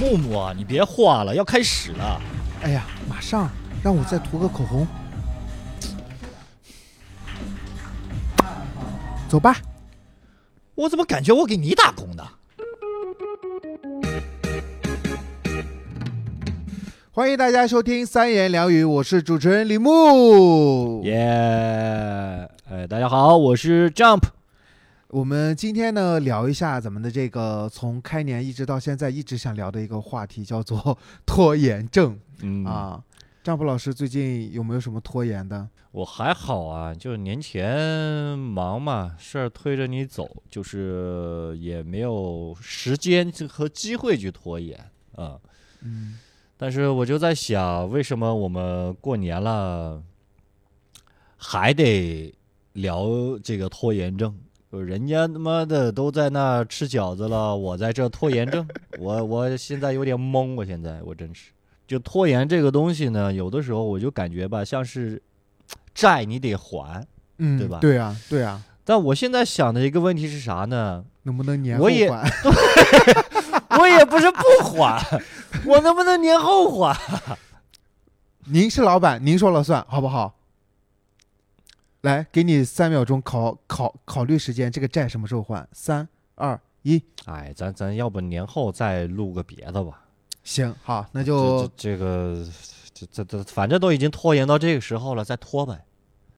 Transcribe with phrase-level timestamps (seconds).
[0.00, 2.18] 木木啊，你别画了，要开始了。
[2.62, 3.50] 哎呀，马上
[3.84, 4.86] 让我再涂个口红。
[9.28, 9.58] 走吧，
[10.74, 12.26] 我怎么感觉我给你打工呢？
[17.12, 21.02] 欢迎大家收听三言两语，我是主持人李牧。
[21.04, 24.22] 耶，哎，大家好，我是 Jump。
[25.12, 30.96] 我们今天呢聊一下咱们的这个从开年一直到现在一直想聊的一个话题，叫做
[31.26, 33.02] 拖延症嗯，啊。
[33.42, 35.68] 丈夫老师最近有没有什么拖延的？
[35.90, 44.78] 我还好啊，就是年前忙嘛，事儿推着你走，就是也没有时间和机会去拖延
[45.16, 45.40] 啊。
[45.82, 46.18] 嗯，
[46.56, 50.00] 但是我就在想，为什么我们过年了
[51.36, 52.32] 还得
[52.74, 53.08] 聊
[53.42, 54.38] 这个拖延症？
[54.70, 58.66] 呃人家他妈的都在那吃饺子了， 我在这拖延症，
[58.98, 61.50] 我我现在有点懵，我现在我真是，
[61.86, 65.20] 就拖延这个东西呢，有的时候我就感觉吧，像是
[65.92, 67.04] 债你得还，
[67.38, 71.04] 嗯，对吧对啊，对啊，但我现在想的一个问题是啥呢？
[71.24, 72.30] 能不能年后我也还？
[73.78, 75.02] 我也不是不还，
[75.66, 76.96] 我能不能年后还？
[78.46, 80.34] 您是老板，您说了算，好不好？
[82.02, 85.68] 来，给你三秒钟考考考虑时间，这个债什么时候还？
[85.72, 90.00] 三二一，哎，咱咱要不年后再录个别的吧？
[90.42, 92.46] 行，好，那就这这个
[92.94, 95.84] 这这这，反正都已经拖延到这个时候了，再拖呗。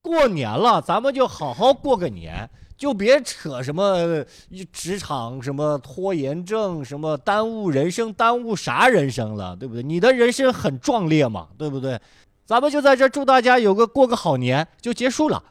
[0.03, 4.27] 过年了，咱们就好好过个年，就别扯什么呃
[4.73, 9.83] 职场什么拖延症，什么耽误人生，耽误啥人生了，对不对？
[9.85, 12.01] 你的人生很壮烈嘛，对不对？
[12.47, 15.43] 咱们就在这祝大家有个过个好年，就结束了。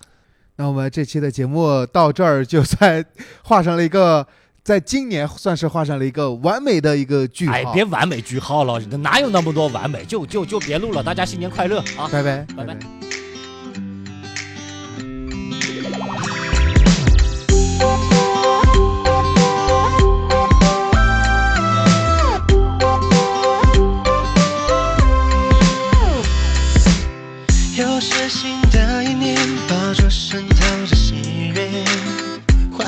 [0.58, 3.04] 那我们这期的节目到这儿就算
[3.44, 4.28] 画上了一个，
[4.64, 7.54] 在今年算是画上了一个完美的一个句号。
[7.54, 10.06] 哎，别完美句号了，哪有那么多完美？
[10.06, 12.08] 就就就别录了，大家新年快乐啊！
[12.12, 12.80] 拜拜，拜拜拜。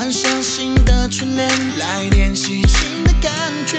[0.04, 1.48] 换上新的春联，
[1.78, 3.32] 来点喜庆的感
[3.66, 3.78] 觉。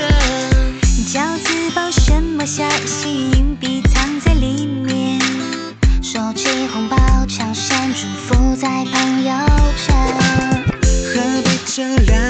[1.05, 2.87] 饺子包什么馅儿？
[2.87, 5.21] 幸运硬币藏在里面。
[6.01, 6.97] 收起红包，
[7.27, 9.31] 抢先祝福在朋友
[9.85, 9.95] 圈。
[11.13, 12.24] 何必这聊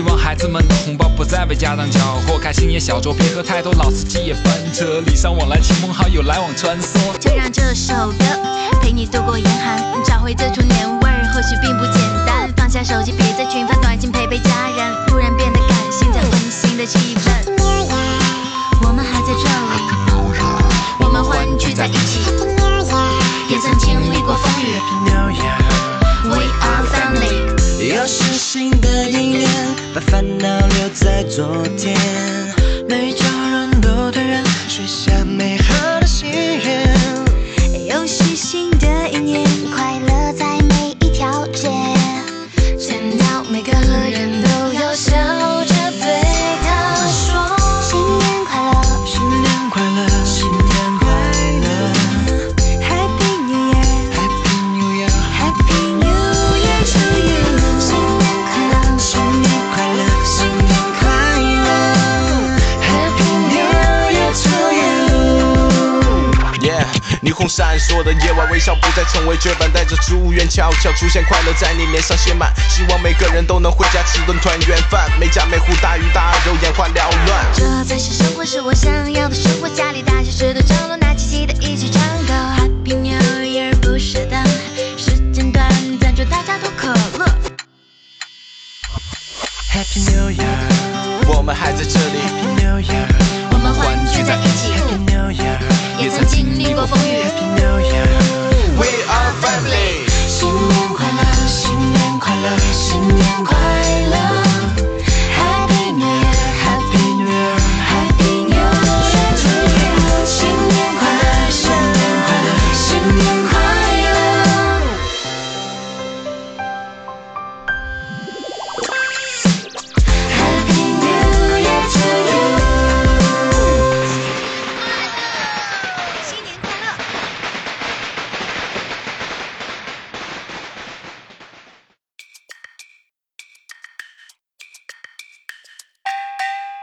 [0.00, 2.38] 希望孩子们的红包不再被家长缴获。
[2.38, 4.98] 开心也小酌，别喝太多，老司机也翻车。
[5.04, 6.96] 礼尚往来，亲朋好友来往穿梭。
[7.18, 8.24] 就让这首歌
[8.80, 12.50] 陪你度过严寒，找回这初年味儿，或许并不简单。
[12.56, 13.26] 放下手机，别
[67.50, 72.54] 闪烁的夜晚，微笑不再成为绝版，带着祝愿悄悄出现，快乐在你脸上写满。
[72.68, 77.44] 希望每个人都能回家吃顿团圆饭，每家每户大鱼大肉，眼花缭乱。
[77.52, 79.68] 这才是生活，是我想要的生活。
[79.68, 82.79] 家里大小事都张罗，拿起吉他一起唱歌。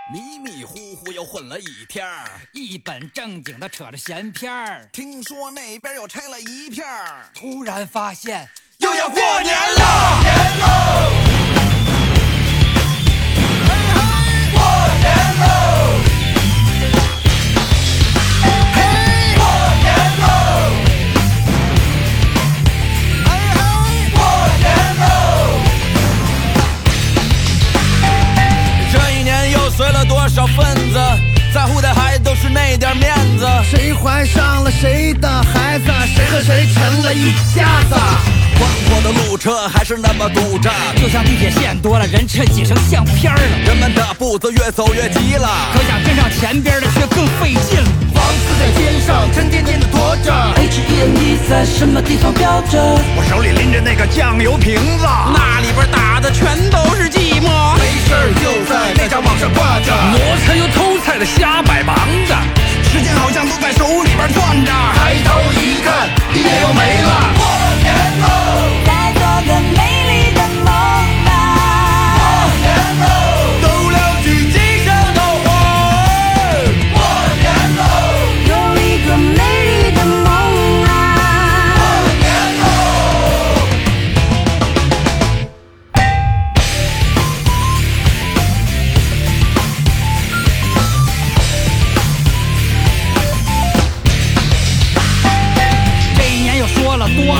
[0.10, 2.24] 迷迷糊糊又混了一天儿，
[2.54, 10.24] 一本正经的扯着闲篇儿，听说那边又拆了一片儿，突然发现又要过年了。
[10.24, 11.27] 这
[30.38, 30.64] 少份
[30.94, 31.00] 子？
[31.52, 33.48] 在乎的还都是那点面子。
[33.68, 35.86] 谁怀上了谁的孩子，
[36.16, 37.96] 谁和谁成了一家子。
[38.56, 40.70] 宽阔的路车还是那么堵着，
[41.02, 43.42] 就像地铁线多了，人车挤成相片了。
[43.66, 45.50] 人们的步子越走越急了。
[45.74, 47.84] 可想跟上前边的却更费劲。
[48.14, 52.78] 房子在天上沉甸甸的驮着，H E N E 在什么地方飘着？
[53.18, 57.07] 我手里拎着那个酱油瓶子，那里边打的全都是
[57.38, 57.78] 寂寞。
[57.78, 61.96] 没事儿就在那张网上挂着，挪车又偷菜的瞎摆忙
[62.26, 62.36] 着，
[62.90, 64.72] 时间好像都在手里边转着。
[64.96, 67.67] 抬头一看，一夜又没了。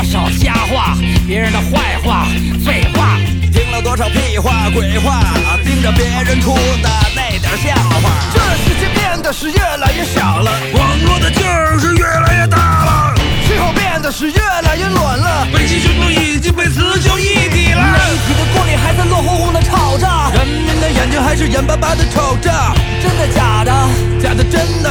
[0.08, 2.26] 少瞎话，别人的坏话、
[2.66, 3.20] 废话，
[3.52, 5.22] 听了多少屁话、鬼话，
[5.66, 8.10] 盯着别人出的那点笑话。
[8.34, 13.16] 这世界变得是越来越小了，网络的劲儿是越来越大了，
[13.46, 17.84] 气候变得是越来越暖了，北极熊都已经被雌雄一体了。
[17.84, 20.08] 媒体的锅里还在热乎乎的炒着，
[20.38, 22.50] 人民的眼睛还是眼巴巴的瞅着。
[23.04, 23.72] 真的假的？
[24.24, 24.90] 假的真的？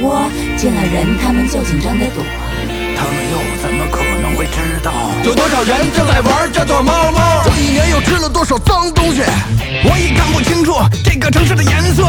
[0.00, 2.22] 窝，见了人他们就紧张的躲。
[2.96, 4.92] 他们又怎么可能会知道？
[5.24, 7.42] 有多少人正在玩这躲猫猫？
[7.44, 9.22] 这一年又吃了多少脏东西？
[9.84, 10.74] 我已看不清楚
[11.04, 12.04] 这个城市的颜色，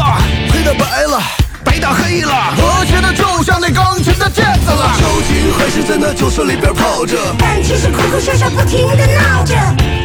[0.50, 1.22] 黑的白了，
[1.64, 4.96] 白的黑了，和谐的就像那钢琴的键子了。
[4.98, 7.16] 究竟还是在那酒色里边泡着？
[7.38, 9.54] 感情是哭哭笑笑不停的闹着。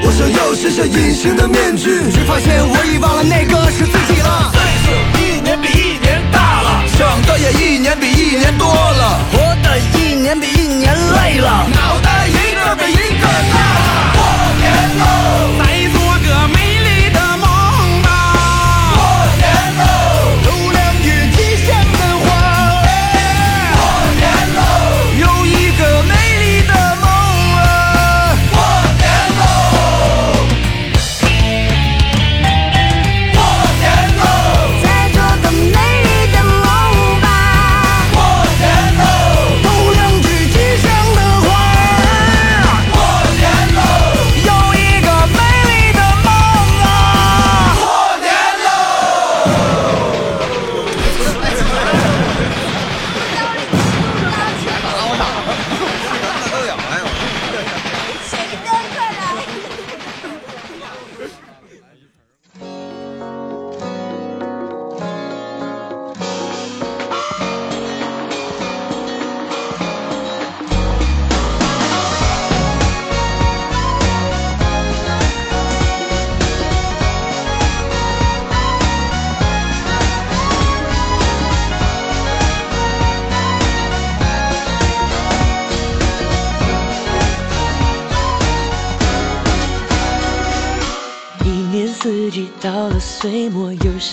[0.03, 4.44] 我想要卸下隐形的面具，却发现我已忘了那个是自己了。
[7.45, 14.14] 也一年比一年多了，活的一年比一年累了，脑袋一个比一个大。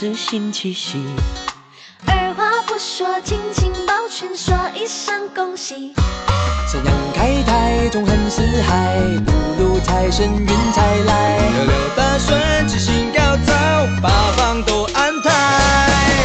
[0.03, 0.99] 是新气息。
[2.07, 5.95] 二话不说，紧紧抱拳，说一声恭喜。
[6.67, 13.55] 三阳开泰，纵横四海，五路财神运财来，六六大顺，吉星高照，
[14.03, 15.31] 八方都安泰。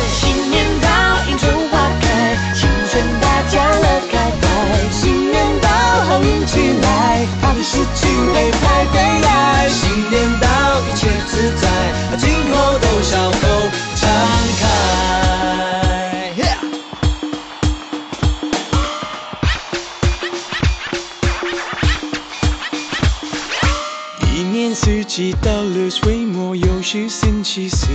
[0.10, 0.90] 新年到，
[1.30, 4.90] 迎春花开，新春大家乐开怀。
[4.90, 9.70] 新年到，好运气来，好的事情会排队来。
[9.70, 10.48] 新年到，
[10.82, 11.70] 一切自在，
[12.18, 13.37] 今后都笑
[25.18, 27.88] 年四季到了岁末，又是星期四。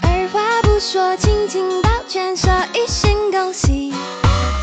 [0.00, 3.92] 二话不说，轻轻抱拳，说一声恭喜。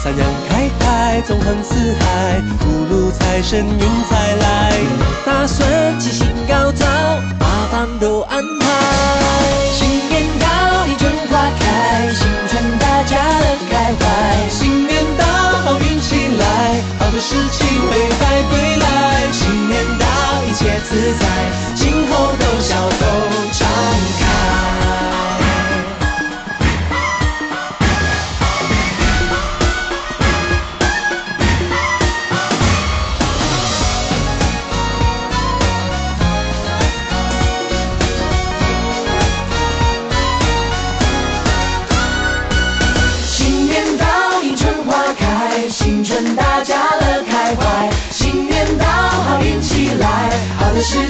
[0.04, 4.78] 三阳开泰，纵横四海，福禄财神运财来，
[5.26, 6.86] 大顺吉星高照，
[7.40, 8.44] 八方都安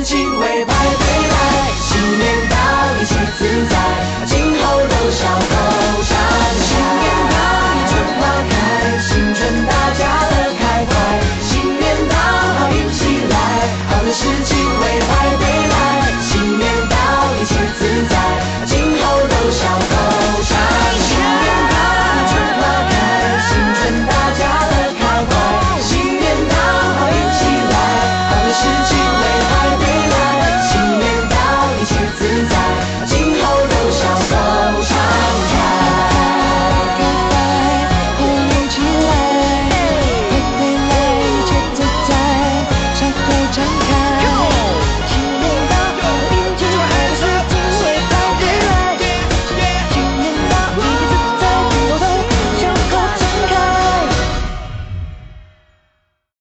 [0.06, 0.45] 年